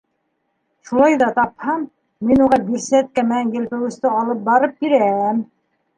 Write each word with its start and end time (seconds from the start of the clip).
Шулай 0.89 1.17
ҙа, 1.23 1.27
тапһам, 1.35 1.83
мин 2.29 2.43
уға 2.45 2.59
бирсәткә 2.71 3.27
менән 3.33 3.53
елпеүесте 3.61 4.15
алып 4.25 4.43
барып 4.49 4.87
бирәм! 4.87 5.45